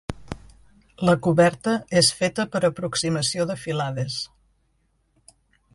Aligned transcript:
La 1.09 1.13
coberta 1.27 1.75
és 2.01 2.09
feta 2.21 2.47
per 2.55 2.63
aproximació 2.71 3.47
de 3.53 3.61
filades. 3.67 4.21